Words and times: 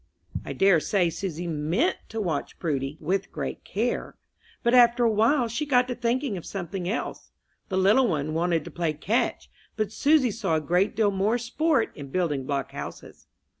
I 0.43 0.53
dare 0.53 0.79
say 0.79 1.11
Susy 1.11 1.45
meant 1.45 1.97
to 2.09 2.19
watch 2.19 2.57
Prudy 2.57 2.97
with 2.99 3.31
great 3.31 3.63
care, 3.63 4.17
but 4.63 4.73
after 4.73 5.03
a 5.03 5.11
while 5.11 5.47
she 5.47 5.63
got 5.63 5.87
to 5.89 5.93
thinking 5.93 6.37
of 6.37 6.43
something 6.43 6.89
else. 6.89 7.29
The 7.69 7.77
little 7.77 8.07
one 8.07 8.33
wanted 8.33 8.65
to 8.65 8.71
play 8.71 8.93
"catch," 8.93 9.47
but 9.75 9.91
Susy 9.91 10.31
saw 10.31 10.55
a 10.55 10.59
great 10.59 10.95
deal 10.95 11.11
more 11.11 11.37
sport 11.37 11.95
in 11.95 12.09
building 12.09 12.47
block 12.47 12.71
houses. 12.71 13.27